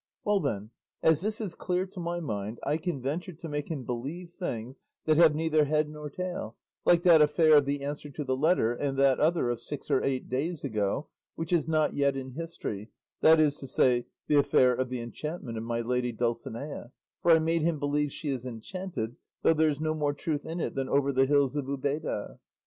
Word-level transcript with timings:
Well, 0.23 0.39
then, 0.39 0.71
as 1.03 1.21
this 1.21 1.39
is 1.39 1.53
clear 1.53 1.85
to 1.85 1.99
my 1.99 2.19
mind, 2.19 2.59
I 2.63 2.77
can 2.77 3.03
venture 3.03 3.33
to 3.33 3.47
make 3.47 3.69
him 3.69 3.83
believe 3.83 4.31
things 4.31 4.79
that 5.05 5.17
have 5.17 5.35
neither 5.35 5.65
head 5.65 5.89
nor 5.91 6.09
tail, 6.09 6.55
like 6.85 7.03
that 7.03 7.21
affair 7.21 7.55
of 7.55 7.65
the 7.65 7.81
answer 7.83 8.09
to 8.09 8.23
the 8.23 8.35
letter, 8.35 8.73
and 8.73 8.97
that 8.97 9.19
other 9.19 9.51
of 9.51 9.59
six 9.59 9.91
or 9.91 10.03
eight 10.03 10.27
days 10.27 10.63
ago, 10.63 11.07
which 11.35 11.53
is 11.53 11.67
not 11.67 11.93
yet 11.93 12.17
in 12.17 12.31
history, 12.31 12.89
that 13.21 13.39
is 13.39 13.57
to 13.59 13.67
say, 13.67 14.07
the 14.25 14.39
affair 14.39 14.73
of 14.73 14.89
the 14.89 15.01
enchantment 15.01 15.55
of 15.59 15.63
my 15.63 15.81
lady 15.81 16.11
Dulcinea; 16.11 16.91
for 17.21 17.29
I 17.29 17.37
made 17.37 17.61
him 17.61 17.77
believe 17.77 18.11
she 18.11 18.29
is 18.29 18.43
enchanted, 18.43 19.17
though 19.43 19.53
there's 19.53 19.79
no 19.79 19.93
more 19.93 20.15
truth 20.15 20.47
in 20.47 20.59
it 20.59 20.73
than 20.73 20.89
over 20.89 21.13
the 21.13 21.27
hills 21.27 21.55
of 21.55 21.65
Ubeda." 21.67 22.39